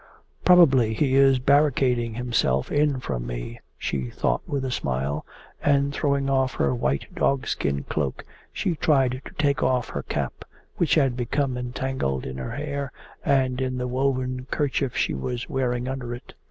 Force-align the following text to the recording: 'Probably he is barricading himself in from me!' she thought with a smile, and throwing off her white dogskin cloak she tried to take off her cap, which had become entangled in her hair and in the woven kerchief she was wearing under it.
'Probably 0.43 0.95
he 0.95 1.13
is 1.13 1.37
barricading 1.37 2.15
himself 2.15 2.71
in 2.71 2.99
from 3.01 3.27
me!' 3.27 3.59
she 3.77 4.09
thought 4.09 4.41
with 4.47 4.65
a 4.65 4.71
smile, 4.71 5.27
and 5.61 5.93
throwing 5.93 6.27
off 6.27 6.55
her 6.55 6.73
white 6.73 7.05
dogskin 7.13 7.83
cloak 7.83 8.25
she 8.51 8.73
tried 8.75 9.21
to 9.25 9.33
take 9.37 9.61
off 9.61 9.89
her 9.89 10.01
cap, 10.01 10.43
which 10.77 10.95
had 10.95 11.15
become 11.15 11.55
entangled 11.55 12.25
in 12.25 12.37
her 12.39 12.55
hair 12.55 12.91
and 13.23 13.61
in 13.61 13.77
the 13.77 13.87
woven 13.87 14.47
kerchief 14.49 14.97
she 14.97 15.13
was 15.13 15.47
wearing 15.47 15.87
under 15.87 16.15
it. 16.15 16.33